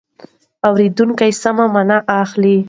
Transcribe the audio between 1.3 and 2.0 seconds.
سمه مانا